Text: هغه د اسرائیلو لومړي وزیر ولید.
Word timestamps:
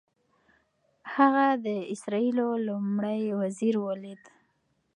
هغه 1.15 1.47
د 1.65 1.67
اسرائیلو 1.93 2.47
لومړي 2.67 3.21
وزیر 3.41 3.75
ولید. 3.87 4.21